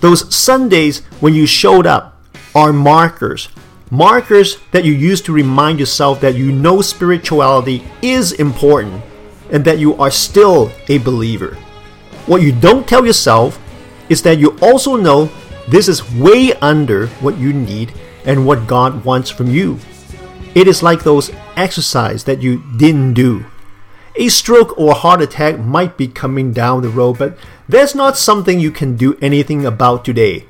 Those 0.00 0.34
Sundays 0.34 1.00
when 1.20 1.34
you 1.34 1.46
showed 1.46 1.86
up 1.86 2.16
are 2.54 2.72
markers. 2.72 3.48
Markers 3.90 4.58
that 4.72 4.84
you 4.84 4.92
use 4.92 5.22
to 5.22 5.32
remind 5.32 5.80
yourself 5.80 6.20
that 6.20 6.34
you 6.34 6.52
know 6.52 6.82
spirituality 6.82 7.82
is 8.02 8.32
important 8.32 9.02
and 9.50 9.64
that 9.64 9.78
you 9.78 9.94
are 9.94 10.10
still 10.10 10.70
a 10.88 10.98
believer. 10.98 11.54
What 12.26 12.42
you 12.42 12.52
don't 12.52 12.86
tell 12.86 13.06
yourself 13.06 13.58
is 14.10 14.20
that 14.22 14.38
you 14.38 14.58
also 14.60 14.96
know 14.96 15.30
this 15.68 15.88
is 15.88 16.12
way 16.12 16.52
under 16.54 17.06
what 17.24 17.38
you 17.38 17.54
need 17.54 17.94
and 18.26 18.44
what 18.44 18.66
God 18.66 19.06
wants 19.06 19.30
from 19.30 19.48
you. 19.48 19.78
It 20.54 20.68
is 20.68 20.82
like 20.82 21.02
those 21.02 21.30
exercise 21.56 22.24
that 22.24 22.42
you 22.42 22.62
didn't 22.76 23.14
do. 23.14 23.46
A 24.16 24.28
stroke 24.28 24.76
or 24.78 24.94
heart 24.94 25.22
attack 25.22 25.58
might 25.58 25.96
be 25.96 26.08
coming 26.08 26.52
down 26.52 26.82
the 26.82 26.90
road, 26.90 27.18
but 27.18 27.38
that's 27.66 27.94
not 27.94 28.18
something 28.18 28.60
you 28.60 28.70
can 28.70 28.96
do 28.96 29.16
anything 29.22 29.64
about 29.64 30.04
today. 30.04 30.44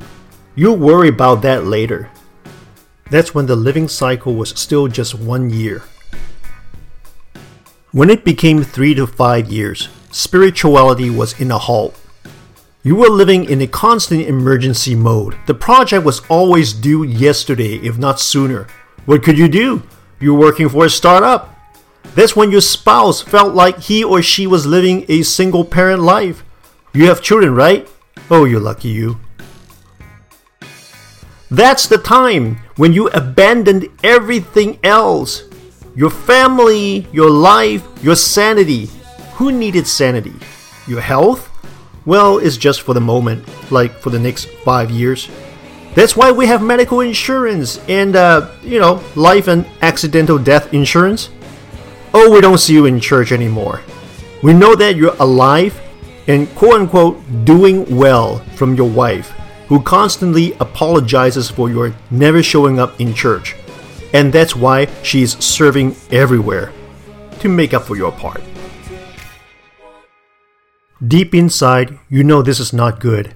You'll 0.56 0.76
worry 0.76 1.08
about 1.08 1.42
that 1.42 1.66
later. 1.66 2.10
That's 3.10 3.34
when 3.34 3.46
the 3.46 3.56
living 3.56 3.88
cycle 3.88 4.34
was 4.34 4.50
still 4.50 4.88
just 4.88 5.14
one 5.14 5.50
year. 5.50 5.82
When 7.90 8.10
it 8.10 8.24
became 8.24 8.62
three 8.62 8.94
to 8.94 9.06
five 9.06 9.50
years, 9.50 9.88
spirituality 10.10 11.08
was 11.08 11.38
in 11.40 11.50
a 11.50 11.58
halt. 11.58 11.98
You 12.82 12.96
were 12.96 13.08
living 13.08 13.44
in 13.44 13.60
a 13.60 13.66
constant 13.66 14.26
emergency 14.26 14.94
mode. 14.94 15.36
The 15.46 15.54
project 15.54 16.04
was 16.04 16.20
always 16.28 16.72
due 16.72 17.02
yesterday, 17.02 17.76
if 17.76 17.98
not 17.98 18.20
sooner. 18.20 18.66
What 19.06 19.22
could 19.22 19.38
you 19.38 19.48
do? 19.48 19.82
You 20.20 20.34
were 20.34 20.40
working 20.40 20.68
for 20.68 20.84
a 20.84 20.90
startup. 20.90 21.54
That's 22.14 22.36
when 22.36 22.50
your 22.50 22.60
spouse 22.60 23.22
felt 23.22 23.54
like 23.54 23.78
he 23.78 24.04
or 24.04 24.22
she 24.22 24.46
was 24.46 24.66
living 24.66 25.04
a 25.08 25.22
single 25.22 25.64
parent 25.64 26.02
life. 26.02 26.44
You 26.92 27.06
have 27.06 27.22
children, 27.22 27.54
right? 27.54 27.88
Oh, 28.30 28.44
you're 28.44 28.60
lucky 28.60 28.88
you. 28.88 29.18
That's 31.50 31.86
the 31.86 31.98
time 31.98 32.60
when 32.78 32.94
you 32.94 33.08
abandoned 33.08 33.88
everything 34.02 34.78
else 34.82 35.42
your 35.98 36.10
family, 36.10 37.08
your 37.12 37.28
life, 37.28 37.84
your 38.04 38.14
sanity. 38.14 38.88
Who 39.34 39.50
needed 39.50 39.84
sanity? 39.84 40.32
Your 40.86 41.00
health? 41.00 41.50
Well, 42.06 42.38
it's 42.38 42.56
just 42.56 42.82
for 42.82 42.94
the 42.94 43.00
moment, 43.00 43.44
like 43.72 43.98
for 43.98 44.10
the 44.10 44.18
next 44.18 44.46
five 44.62 44.92
years. 44.92 45.28
That's 45.96 46.16
why 46.16 46.30
we 46.30 46.46
have 46.46 46.62
medical 46.62 47.00
insurance 47.00 47.80
and, 47.88 48.14
uh, 48.14 48.48
you 48.62 48.78
know, 48.78 49.02
life 49.16 49.48
and 49.48 49.66
accidental 49.82 50.38
death 50.38 50.72
insurance. 50.72 51.30
Oh, 52.14 52.30
we 52.30 52.40
don't 52.40 52.58
see 52.58 52.74
you 52.74 52.86
in 52.86 53.00
church 53.00 53.32
anymore. 53.32 53.82
We 54.40 54.54
know 54.54 54.76
that 54.76 54.94
you're 54.94 55.16
alive 55.18 55.74
and 56.28 56.48
quote 56.54 56.80
unquote 56.80 57.44
doing 57.44 57.84
well 57.96 58.38
from 58.54 58.76
your 58.76 58.88
wife, 58.88 59.34
who 59.68 59.80
constantly 59.82 60.52
apologizes 60.54 61.50
for 61.50 61.70
your 61.70 61.94
never 62.10 62.42
showing 62.42 62.78
up 62.78 63.00
in 63.00 63.14
church. 63.14 63.54
And 64.12 64.32
that's 64.32 64.56
why 64.56 64.86
she's 65.02 65.42
serving 65.42 65.94
everywhere 66.10 66.72
to 67.40 67.48
make 67.48 67.74
up 67.74 67.84
for 67.84 67.96
your 67.96 68.12
part. 68.12 68.42
Deep 71.06 71.34
inside, 71.34 71.98
you 72.08 72.24
know 72.24 72.42
this 72.42 72.58
is 72.58 72.72
not 72.72 72.98
good. 72.98 73.34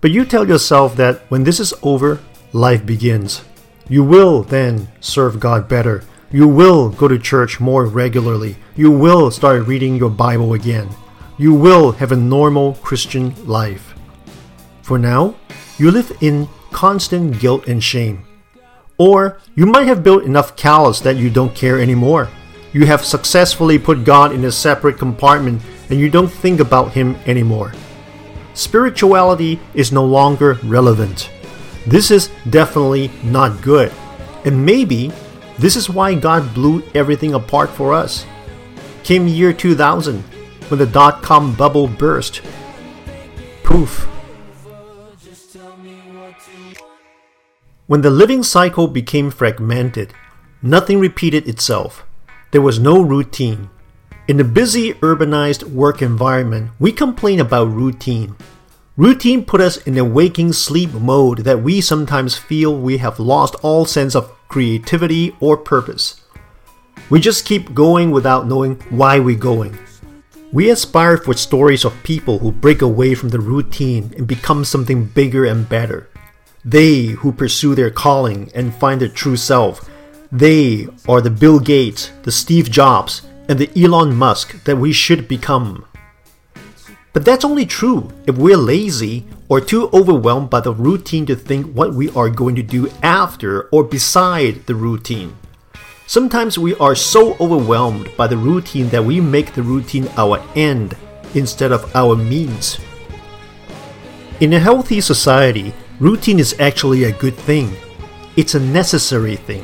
But 0.00 0.12
you 0.12 0.24
tell 0.24 0.46
yourself 0.46 0.96
that 0.96 1.22
when 1.30 1.44
this 1.44 1.58
is 1.58 1.74
over, 1.82 2.20
life 2.52 2.86
begins. 2.86 3.42
You 3.88 4.04
will 4.04 4.42
then 4.44 4.88
serve 5.00 5.40
God 5.40 5.68
better 5.68 6.04
you 6.32 6.46
will 6.46 6.90
go 6.90 7.08
to 7.08 7.18
church 7.18 7.58
more 7.58 7.86
regularly. 7.86 8.54
You 8.76 8.92
will 8.92 9.32
start 9.32 9.66
reading 9.66 9.96
your 9.96 10.10
Bible 10.10 10.52
again. 10.52 10.88
You 11.38 11.52
will 11.52 11.90
have 11.92 12.12
a 12.12 12.16
normal 12.16 12.74
Christian 12.74 13.34
life. 13.48 13.94
For 14.82 14.96
now, 14.96 15.34
you 15.80 15.90
live 15.90 16.16
in 16.20 16.46
constant 16.72 17.40
guilt 17.40 17.66
and 17.66 17.82
shame. 17.82 18.24
Or 18.98 19.40
you 19.54 19.64
might 19.64 19.86
have 19.86 20.04
built 20.04 20.24
enough 20.24 20.54
callous 20.54 21.00
that 21.00 21.16
you 21.16 21.30
don't 21.30 21.54
care 21.54 21.80
anymore. 21.80 22.28
You 22.74 22.84
have 22.84 23.02
successfully 23.02 23.78
put 23.78 24.04
God 24.04 24.32
in 24.32 24.44
a 24.44 24.52
separate 24.52 24.98
compartment 24.98 25.62
and 25.88 25.98
you 25.98 26.10
don't 26.10 26.28
think 26.28 26.60
about 26.60 26.92
Him 26.92 27.16
anymore. 27.26 27.72
Spirituality 28.52 29.58
is 29.72 29.90
no 29.90 30.04
longer 30.04 30.58
relevant. 30.64 31.30
This 31.86 32.10
is 32.10 32.30
definitely 32.50 33.10
not 33.24 33.62
good. 33.62 33.90
And 34.44 34.66
maybe 34.66 35.10
this 35.58 35.76
is 35.76 35.88
why 35.88 36.14
God 36.14 36.52
blew 36.52 36.82
everything 36.94 37.32
apart 37.32 37.70
for 37.70 37.94
us. 37.94 38.26
Came 39.02 39.26
year 39.26 39.54
2000, 39.54 40.20
when 40.68 40.78
the 40.78 40.84
dot 40.84 41.22
com 41.22 41.54
bubble 41.54 41.88
burst. 41.88 42.42
Poof. 43.62 44.06
When 47.90 48.02
the 48.02 48.08
living 48.10 48.44
cycle 48.44 48.86
became 48.86 49.32
fragmented, 49.32 50.14
nothing 50.62 51.00
repeated 51.00 51.48
itself. 51.48 52.06
There 52.52 52.62
was 52.62 52.78
no 52.78 53.02
routine. 53.02 53.68
In 54.28 54.38
a 54.38 54.44
busy 54.44 54.94
urbanized 55.02 55.64
work 55.64 56.00
environment, 56.00 56.70
we 56.78 56.92
complain 56.92 57.40
about 57.40 57.74
routine. 57.74 58.36
Routine 58.96 59.44
put 59.44 59.60
us 59.60 59.76
in 59.78 59.98
a 59.98 60.04
waking 60.04 60.52
sleep 60.52 60.92
mode 60.92 61.38
that 61.38 61.64
we 61.64 61.80
sometimes 61.80 62.38
feel 62.38 62.76
we 62.76 62.98
have 62.98 63.18
lost 63.18 63.56
all 63.60 63.84
sense 63.84 64.14
of 64.14 64.30
creativity 64.46 65.34
or 65.40 65.56
purpose. 65.56 66.20
We 67.10 67.18
just 67.18 67.44
keep 67.44 67.74
going 67.74 68.12
without 68.12 68.46
knowing 68.46 68.76
why 68.90 69.18
we're 69.18 69.36
going. 69.36 69.76
We 70.52 70.70
aspire 70.70 71.16
for 71.16 71.34
stories 71.34 71.84
of 71.84 72.00
people 72.04 72.38
who 72.38 72.52
break 72.52 72.82
away 72.82 73.16
from 73.16 73.30
the 73.30 73.40
routine 73.40 74.14
and 74.16 74.28
become 74.28 74.64
something 74.64 75.06
bigger 75.06 75.44
and 75.44 75.68
better. 75.68 76.08
They 76.64 77.06
who 77.06 77.32
pursue 77.32 77.74
their 77.74 77.90
calling 77.90 78.50
and 78.54 78.74
find 78.74 79.00
their 79.00 79.08
true 79.08 79.36
self. 79.36 79.88
They 80.30 80.88
are 81.08 81.20
the 81.20 81.30
Bill 81.30 81.58
Gates, 81.58 82.12
the 82.22 82.32
Steve 82.32 82.70
Jobs, 82.70 83.22
and 83.48 83.58
the 83.58 83.70
Elon 83.82 84.14
Musk 84.14 84.62
that 84.64 84.76
we 84.76 84.92
should 84.92 85.26
become. 85.26 85.86
But 87.12 87.24
that's 87.24 87.44
only 87.44 87.66
true 87.66 88.10
if 88.26 88.36
we're 88.36 88.56
lazy 88.56 89.26
or 89.48 89.60
too 89.60 89.88
overwhelmed 89.92 90.50
by 90.50 90.60
the 90.60 90.72
routine 90.72 91.26
to 91.26 91.34
think 91.34 91.72
what 91.72 91.94
we 91.94 92.10
are 92.10 92.30
going 92.30 92.54
to 92.56 92.62
do 92.62 92.88
after 93.02 93.62
or 93.70 93.82
beside 93.82 94.66
the 94.66 94.74
routine. 94.76 95.36
Sometimes 96.06 96.58
we 96.58 96.74
are 96.76 96.94
so 96.94 97.36
overwhelmed 97.40 98.10
by 98.16 98.26
the 98.26 98.36
routine 98.36 98.88
that 98.90 99.04
we 99.04 99.20
make 99.20 99.54
the 99.54 99.62
routine 99.62 100.08
our 100.16 100.40
end 100.54 100.96
instead 101.34 101.72
of 101.72 101.94
our 101.96 102.14
means. 102.14 102.78
In 104.40 104.52
a 104.52 104.60
healthy 104.60 105.00
society, 105.00 105.74
routine 106.00 106.40
is 106.40 106.58
actually 106.58 107.04
a 107.04 107.12
good 107.12 107.36
thing. 107.36 107.76
It's 108.36 108.54
a 108.54 108.60
necessary 108.60 109.36
thing. 109.36 109.62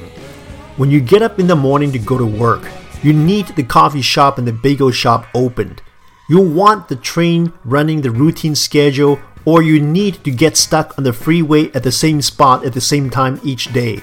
When 0.76 0.90
you 0.90 1.00
get 1.00 1.22
up 1.22 1.38
in 1.40 1.46
the 1.46 1.56
morning 1.56 1.90
to 1.92 1.98
go 1.98 2.18
to 2.18 2.26
work, 2.26 2.68
you 3.02 3.14
need 3.14 3.46
the 3.48 3.62
coffee 3.62 4.02
shop 4.02 4.36
and 4.36 4.46
the 4.46 4.52
bagel 4.52 4.90
shop 4.90 5.26
opened 5.34 5.82
You 6.28 6.40
want 6.40 6.88
the 6.88 6.96
train 6.96 7.52
running 7.64 8.02
the 8.02 8.10
routine 8.10 8.54
schedule, 8.54 9.18
or 9.44 9.62
you 9.62 9.80
need 9.80 10.22
to 10.24 10.30
get 10.30 10.56
stuck 10.56 10.98
on 10.98 11.04
the 11.04 11.12
freeway 11.12 11.70
at 11.72 11.84
the 11.84 11.92
same 11.92 12.20
spot 12.20 12.64
at 12.64 12.74
the 12.74 12.80
same 12.80 13.08
time 13.10 13.40
each 13.42 13.72
day. 13.72 14.02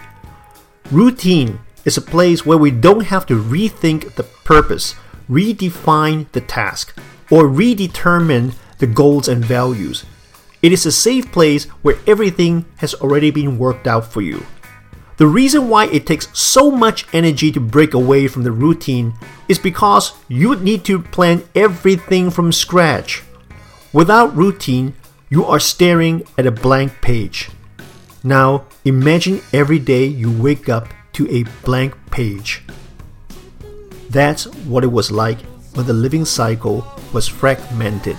Routine 0.90 1.60
is 1.86 1.98
a 1.98 2.02
place 2.02 2.46
where 2.46 2.58
we 2.58 2.72
don't 2.72 3.06
have 3.08 3.26
to 3.28 3.44
rethink 3.44 4.16
the 4.16 4.24
purpose, 4.24 4.96
redefine 5.30 6.32
the 6.32 6.42
task, 6.42 6.98
or 7.30 7.44
redetermine 7.44 8.56
the 8.80 8.88
goals 8.88 9.28
and 9.28 9.44
values. 9.44 10.06
It 10.64 10.72
is 10.72 10.86
a 10.86 10.92
safe 10.94 11.30
place 11.32 11.66
where 11.84 12.00
everything 12.08 12.66
has 12.78 12.94
already 12.96 13.32
been 13.32 13.60
worked 13.60 13.86
out 13.86 14.06
for 14.06 14.22
you. 14.22 14.46
The 15.18 15.28
reason 15.28 15.68
why 15.68 15.88
it 15.88 16.08
takes 16.08 16.28
so 16.32 16.72
much 16.72 17.06
energy 17.14 17.52
to 17.52 17.60
break 17.60 17.94
away 17.94 18.28
from 18.30 18.44
the 18.44 18.52
routine 18.52 19.14
is 19.50 19.60
because 19.60 20.14
you 20.30 20.56
need 20.56 20.86
to 20.86 21.04
plan 21.04 21.44
everything 21.54 22.32
from 22.32 22.54
scratch. 22.54 23.24
Without 23.92 24.36
routine, 24.36 24.96
you 25.30 25.44
are 25.46 25.60
staring 25.60 26.26
at 26.38 26.48
a 26.48 26.52
blank 26.52 27.02
page. 27.02 27.50
Now, 28.24 28.66
imagine 28.86 29.42
every 29.52 29.80
day 29.80 30.06
you 30.06 30.32
wake 30.32 30.70
up 30.70 30.88
to 31.14 31.30
a 31.30 31.44
blank 31.66 31.94
page. 32.10 32.64
That's 34.10 34.46
what 34.64 34.86
it 34.86 34.92
was 34.92 35.12
like 35.12 35.42
when 35.76 35.88
the 35.88 35.94
living 35.94 36.24
cycle 36.24 36.88
was 37.12 37.28
fragmented. 37.28 38.18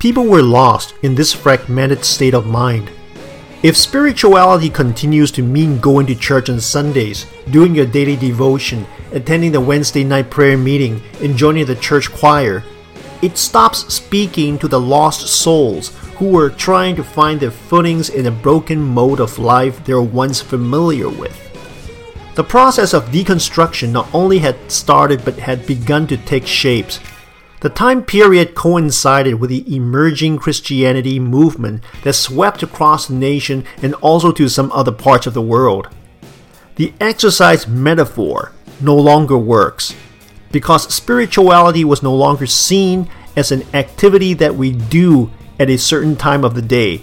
People 0.00 0.24
were 0.24 0.40
lost 0.40 0.94
in 1.02 1.14
this 1.14 1.34
fragmented 1.34 2.06
state 2.06 2.32
of 2.32 2.46
mind. 2.46 2.90
If 3.62 3.76
spirituality 3.76 4.70
continues 4.70 5.30
to 5.32 5.42
mean 5.42 5.78
going 5.78 6.06
to 6.06 6.14
church 6.14 6.48
on 6.48 6.58
Sundays, 6.58 7.26
doing 7.50 7.74
your 7.74 7.84
daily 7.84 8.16
devotion, 8.16 8.86
attending 9.12 9.52
the 9.52 9.60
Wednesday 9.60 10.02
night 10.02 10.30
prayer 10.30 10.56
meeting, 10.56 11.02
and 11.20 11.36
joining 11.36 11.66
the 11.66 11.76
church 11.76 12.10
choir, 12.10 12.64
it 13.20 13.36
stops 13.36 13.92
speaking 13.92 14.58
to 14.60 14.68
the 14.68 14.80
lost 14.80 15.28
souls 15.28 15.94
who 16.16 16.30
were 16.30 16.48
trying 16.48 16.96
to 16.96 17.04
find 17.04 17.38
their 17.38 17.50
footings 17.50 18.08
in 18.08 18.24
a 18.24 18.30
broken 18.30 18.80
mode 18.80 19.20
of 19.20 19.38
life 19.38 19.84
they 19.84 19.92
were 19.92 20.02
once 20.02 20.40
familiar 20.40 21.10
with. 21.10 21.36
The 22.36 22.44
process 22.44 22.94
of 22.94 23.10
deconstruction 23.10 23.90
not 23.90 24.08
only 24.14 24.38
had 24.38 24.56
started 24.72 25.26
but 25.26 25.38
had 25.38 25.66
begun 25.66 26.06
to 26.06 26.16
take 26.16 26.46
shapes 26.46 27.00
the 27.60 27.68
time 27.68 28.02
period 28.02 28.54
coincided 28.54 29.34
with 29.34 29.50
the 29.50 29.74
emerging 29.74 30.38
Christianity 30.38 31.20
movement 31.20 31.82
that 32.02 32.14
swept 32.14 32.62
across 32.62 33.06
the 33.06 33.14
nation 33.14 33.64
and 33.82 33.94
also 33.96 34.32
to 34.32 34.48
some 34.48 34.72
other 34.72 34.92
parts 34.92 35.26
of 35.26 35.34
the 35.34 35.42
world. 35.42 35.88
The 36.76 36.94
exercise 37.00 37.68
metaphor 37.68 38.52
no 38.80 38.96
longer 38.96 39.36
works 39.36 39.94
because 40.50 40.92
spirituality 40.92 41.84
was 41.84 42.02
no 42.02 42.14
longer 42.14 42.46
seen 42.46 43.08
as 43.36 43.52
an 43.52 43.62
activity 43.74 44.34
that 44.34 44.54
we 44.54 44.72
do 44.72 45.30
at 45.58 45.70
a 45.70 45.76
certain 45.76 46.16
time 46.16 46.44
of 46.44 46.54
the 46.54 46.62
day. 46.62 47.02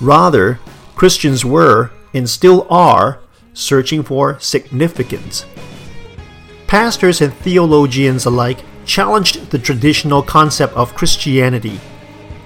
Rather, 0.00 0.60
Christians 0.94 1.44
were, 1.44 1.90
and 2.12 2.28
still 2.28 2.66
are, 2.68 3.20
searching 3.54 4.02
for 4.02 4.38
significance. 4.38 5.46
Pastors 6.66 7.20
and 7.20 7.32
theologians 7.32 8.26
alike 8.26 8.58
challenged 8.90 9.50
the 9.52 9.58
traditional 9.58 10.20
concept 10.20 10.74
of 10.74 10.96
Christianity. 10.96 11.78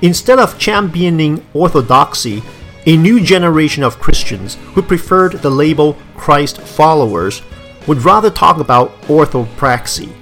Instead 0.02 0.38
of 0.38 0.58
championing 0.58 1.42
orthodoxy, 1.54 2.42
a 2.84 2.98
new 2.98 3.18
generation 3.18 3.82
of 3.82 3.98
Christians 3.98 4.58
who 4.74 4.82
preferred 4.82 5.32
the 5.32 5.48
label 5.48 5.96
Christ 6.16 6.60
followers 6.60 7.40
would 7.86 8.04
rather 8.04 8.28
talk 8.28 8.58
about 8.58 8.92
orthopraxy. 9.02 10.12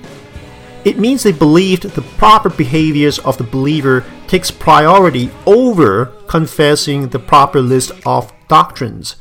It 0.85 1.01
means 1.01 1.25
they 1.25 1.33
believed 1.33 1.83
the 1.83 2.03
proper 2.19 2.51
behaviors 2.51 3.19
of 3.19 3.37
the 3.37 3.45
believer 3.45 4.05
takes 4.29 4.53
priority 4.53 5.29
over 5.45 6.07
confessing 6.29 7.09
the 7.09 7.19
proper 7.19 7.61
list 7.61 7.91
of 8.07 8.33
doctrines. 8.47 9.17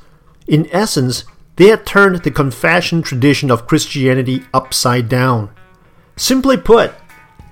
In 0.46 0.68
essence, 0.72 1.24
they 1.56 1.70
had 1.70 1.84
turned 1.84 2.22
the 2.22 2.32
confession 2.32 3.02
tradition 3.02 3.50
of 3.50 3.66
Christianity 3.66 4.44
upside 4.54 5.10
down. 5.10 5.50
Simply 6.22 6.56
put, 6.56 6.94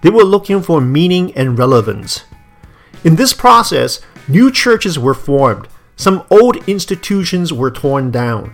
they 0.01 0.11
were 0.11 0.23
looking 0.23 0.61
for 0.61 0.79
meaning 0.79 1.35
and 1.35 1.57
relevance. 1.57 2.25
In 3.03 3.15
this 3.15 3.33
process, 3.33 3.99
new 4.27 4.51
churches 4.51 4.99
were 4.99 5.15
formed, 5.15 5.67
some 5.95 6.23
old 6.29 6.57
institutions 6.69 7.51
were 7.51 7.71
torn 7.71 8.11
down. 8.11 8.53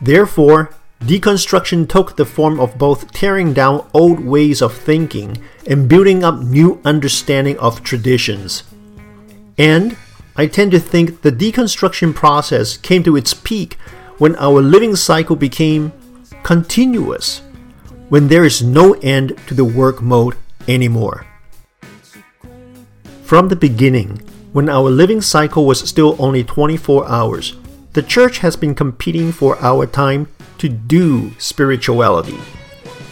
Therefore, 0.00 0.72
deconstruction 1.00 1.88
took 1.88 2.14
the 2.14 2.24
form 2.24 2.60
of 2.60 2.78
both 2.78 3.10
tearing 3.10 3.52
down 3.52 3.84
old 3.92 4.20
ways 4.20 4.62
of 4.62 4.76
thinking 4.76 5.42
and 5.66 5.88
building 5.88 6.22
up 6.22 6.38
new 6.38 6.80
understanding 6.84 7.58
of 7.58 7.82
traditions. 7.82 8.62
And 9.58 9.96
I 10.36 10.46
tend 10.46 10.70
to 10.70 10.78
think 10.78 11.22
the 11.22 11.32
deconstruction 11.32 12.14
process 12.14 12.76
came 12.76 13.02
to 13.02 13.16
its 13.16 13.34
peak 13.34 13.74
when 14.18 14.36
our 14.36 14.62
living 14.62 14.94
cycle 14.94 15.34
became 15.34 15.92
continuous 16.44 17.42
when 18.12 18.28
there 18.28 18.44
is 18.44 18.62
no 18.62 18.92
end 19.00 19.32
to 19.46 19.54
the 19.54 19.64
work 19.64 20.02
mode 20.02 20.36
anymore. 20.68 21.24
From 23.22 23.48
the 23.48 23.56
beginning, 23.56 24.20
when 24.52 24.68
our 24.68 24.90
living 24.90 25.22
cycle 25.22 25.64
was 25.64 25.88
still 25.88 26.14
only 26.18 26.44
24 26.44 27.08
hours, 27.08 27.56
the 27.94 28.02
church 28.02 28.40
has 28.40 28.54
been 28.54 28.74
competing 28.74 29.32
for 29.32 29.56
our 29.64 29.86
time 29.86 30.28
to 30.58 30.68
do 30.68 31.32
spirituality. 31.38 32.38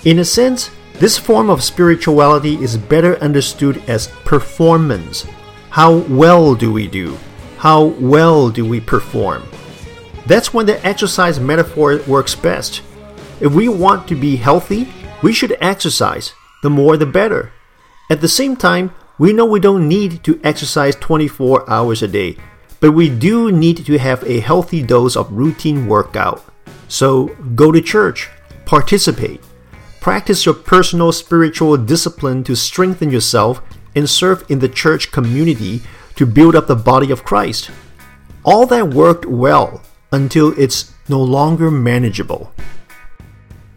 In 0.04 0.18
a 0.18 0.24
sense, 0.24 0.68
this 0.96 1.16
form 1.16 1.48
of 1.48 1.62
spirituality 1.64 2.62
is 2.62 2.76
better 2.76 3.16
understood 3.20 3.82
as 3.88 4.08
performance. 4.26 5.24
How 5.70 6.04
well 6.12 6.54
do 6.54 6.70
we 6.70 6.86
do? 6.86 7.16
How 7.56 7.84
well 7.84 8.50
do 8.50 8.68
we 8.68 8.80
perform? 8.80 9.44
That's 10.26 10.52
when 10.52 10.66
the 10.66 10.84
exercise 10.86 11.40
metaphor 11.40 12.02
works 12.06 12.34
best. 12.34 12.82
If 13.40 13.54
we 13.54 13.68
want 13.68 14.06
to 14.08 14.14
be 14.14 14.36
healthy, 14.36 14.92
we 15.22 15.32
should 15.32 15.56
exercise. 15.60 16.34
The 16.62 16.68
more 16.68 16.98
the 16.98 17.06
better. 17.06 17.52
At 18.10 18.20
the 18.20 18.28
same 18.28 18.54
time, 18.54 18.92
we 19.18 19.32
know 19.32 19.46
we 19.46 19.60
don't 19.60 19.88
need 19.88 20.22
to 20.24 20.40
exercise 20.44 20.94
24 20.96 21.68
hours 21.70 22.02
a 22.02 22.08
day, 22.08 22.36
but 22.80 22.92
we 22.92 23.08
do 23.08 23.50
need 23.50 23.84
to 23.86 23.98
have 23.98 24.22
a 24.24 24.40
healthy 24.40 24.82
dose 24.82 25.16
of 25.16 25.32
routine 25.32 25.86
workout. 25.86 26.44
So 26.88 27.28
go 27.54 27.72
to 27.72 27.80
church, 27.80 28.28
participate, 28.66 29.40
practice 30.00 30.44
your 30.44 30.54
personal 30.54 31.12
spiritual 31.12 31.76
discipline 31.78 32.44
to 32.44 32.54
strengthen 32.54 33.10
yourself, 33.10 33.62
and 33.94 34.08
serve 34.08 34.44
in 34.48 34.58
the 34.58 34.68
church 34.68 35.10
community 35.12 35.82
to 36.16 36.26
build 36.26 36.54
up 36.54 36.66
the 36.66 36.76
body 36.76 37.10
of 37.10 37.24
Christ. 37.24 37.70
All 38.44 38.66
that 38.66 38.94
worked 38.94 39.26
well 39.26 39.82
until 40.12 40.58
it's 40.58 40.92
no 41.08 41.22
longer 41.22 41.70
manageable. 41.70 42.52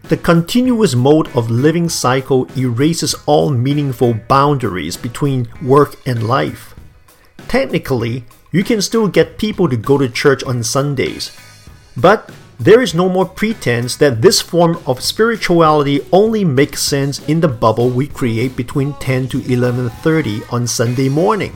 The 0.10 0.18
continuous 0.18 0.96
mode 0.96 1.30
of 1.34 1.50
living 1.50 1.88
cycle 1.88 2.46
erases 2.58 3.16
all 3.26 3.50
meaningful 3.52 4.13
boundaries 4.28 4.98
between 4.98 5.48
work 5.62 5.96
and 6.06 6.28
life. 6.28 6.76
Technically, 7.48 8.26
you 8.52 8.66
can 8.66 8.82
still 8.82 9.08
get 9.08 9.38
people 9.38 9.70
to 9.70 9.78
go 9.78 9.98
to 9.98 10.10
church 10.10 10.44
on 10.44 10.62
Sundays, 10.62 11.32
but 11.96 12.30
there 12.60 12.82
is 12.82 12.94
no 12.94 13.08
more 13.08 13.26
pretense 13.26 13.96
that 13.96 14.22
this 14.22 14.42
form 14.42 14.78
of 14.86 15.02
spirituality 15.02 16.02
only 16.12 16.44
makes 16.44 16.84
sense 16.84 17.20
in 17.28 17.39
the 17.39 17.48
bubble 17.48 17.89
we 17.89 18.06
create 18.06 18.58
between 18.58 18.94
10 19.00 19.30
to 19.30 19.39
11:30 19.48 20.44
on 20.52 20.68
Sunday 20.68 21.08
morning. 21.08 21.56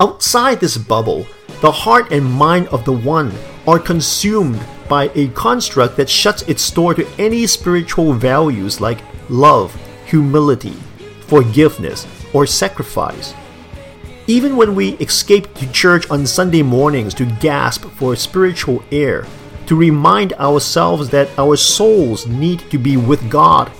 Outside 0.00 0.60
this 0.60 0.78
bubble, 0.78 1.26
the 1.60 1.84
heart 1.84 2.10
and 2.10 2.24
mind 2.24 2.68
of 2.68 2.86
the 2.86 2.96
one 2.96 3.32
are 3.66 3.78
consumed 3.78 4.60
by 4.88 5.10
a 5.14 5.28
construct 5.28 5.96
that 5.96 6.08
shuts 6.08 6.42
its 6.42 6.68
door 6.70 6.94
to 6.94 7.06
any 7.18 7.46
spiritual 7.46 8.12
values 8.12 8.80
like 8.80 9.00
love, 9.28 9.74
humility, 10.06 10.74
forgiveness, 11.26 12.06
or 12.32 12.46
sacrifice. 12.46 13.34
Even 14.26 14.56
when 14.56 14.74
we 14.74 14.92
escape 14.98 15.52
to 15.54 15.72
church 15.72 16.10
on 16.10 16.26
Sunday 16.26 16.62
mornings 16.62 17.14
to 17.14 17.24
gasp 17.40 17.84
for 17.84 18.14
spiritual 18.16 18.82
air, 18.92 19.26
to 19.66 19.76
remind 19.76 20.32
ourselves 20.34 21.08
that 21.10 21.28
our 21.38 21.56
souls 21.56 22.26
need 22.26 22.58
to 22.70 22.78
be 22.78 22.96
with 22.96 23.30
God, 23.30 23.70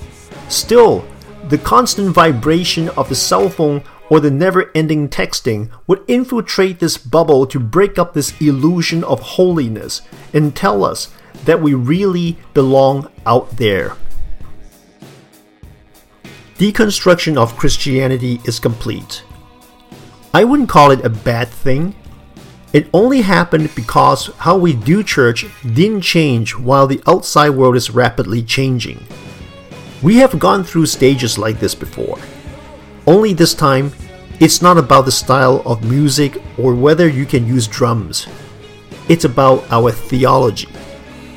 still, 0.48 1.04
the 1.48 1.58
constant 1.58 2.10
vibration 2.10 2.88
of 2.90 3.08
the 3.08 3.14
cell 3.14 3.48
phone 3.48 3.82
or 4.10 4.20
the 4.20 4.30
never 4.30 4.70
ending 4.74 5.08
texting 5.08 5.70
would 5.86 6.04
infiltrate 6.08 6.80
this 6.80 6.98
bubble 6.98 7.46
to 7.46 7.58
break 7.58 7.98
up 7.98 8.12
this 8.12 8.38
illusion 8.40 9.02
of 9.04 9.20
holiness 9.20 10.02
and 10.34 10.54
tell 10.54 10.84
us 10.84 11.10
that 11.44 11.62
we 11.62 11.72
really 11.72 12.36
belong 12.52 13.08
out 13.24 13.56
there. 13.56 13.96
Deconstruction 16.58 17.38
of 17.38 17.56
Christianity 17.56 18.40
is 18.44 18.58
complete. 18.58 19.22
I 20.34 20.44
wouldn't 20.44 20.68
call 20.68 20.90
it 20.90 21.04
a 21.04 21.08
bad 21.08 21.48
thing. 21.48 21.94
It 22.72 22.90
only 22.92 23.22
happened 23.22 23.74
because 23.74 24.26
how 24.38 24.58
we 24.58 24.74
do 24.74 25.02
church 25.02 25.46
didn't 25.62 26.02
change 26.02 26.56
while 26.56 26.86
the 26.86 27.02
outside 27.06 27.50
world 27.50 27.76
is 27.76 27.90
rapidly 27.90 28.42
changing. 28.42 29.04
We 30.02 30.16
have 30.16 30.38
gone 30.38 30.62
through 30.62 30.86
stages 30.86 31.38
like 31.38 31.60
this 31.60 31.74
before. 31.74 32.18
Only 33.10 33.32
this 33.32 33.54
time, 33.54 33.90
it's 34.38 34.62
not 34.62 34.78
about 34.78 35.04
the 35.04 35.10
style 35.10 35.62
of 35.66 35.82
music 35.82 36.40
or 36.56 36.76
whether 36.76 37.08
you 37.08 37.26
can 37.26 37.44
use 37.44 37.66
drums. 37.66 38.28
It's 39.08 39.24
about 39.24 39.64
our 39.72 39.90
theology. 39.90 40.68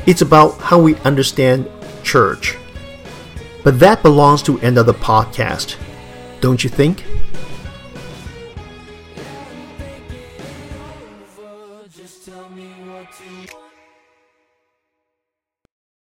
It's 0.05 0.21
about 0.21 0.59
how 0.59 0.79
we 0.79 0.95
understand 0.97 1.67
church. 2.03 2.59
But 3.63 3.79
that 3.79 4.03
belongs 4.03 4.43
to 4.43 4.59
another 4.59 4.93
podcast, 4.93 5.77
don't 6.41 6.63
you 6.63 6.69
think? 6.69 7.05